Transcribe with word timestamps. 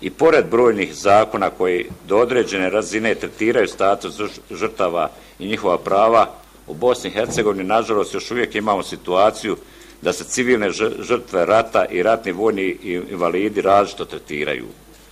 i 0.00 0.10
pored 0.10 0.46
brojnih 0.50 0.94
zakona 0.94 1.50
koji 1.50 1.86
do 2.08 2.16
određene 2.18 2.70
razine 2.70 3.14
tretiraju 3.14 3.68
status 3.68 4.20
žrtava 4.50 5.10
i 5.38 5.48
njihova 5.48 5.78
prava, 5.78 6.34
u 6.66 6.74
Bosni 6.74 7.10
i 7.10 7.12
Hercegovini 7.12 7.64
nažalost 7.64 8.14
još 8.14 8.30
uvijek 8.30 8.54
imamo 8.54 8.82
situaciju 8.82 9.56
da 10.02 10.12
se 10.12 10.24
civilne 10.24 10.70
žrtve 11.00 11.46
rata 11.46 11.84
i 11.84 12.02
ratni 12.02 12.32
vojni 12.32 12.76
invalidi 13.10 13.60
različito 13.60 14.04
tretiraju. 14.04 14.64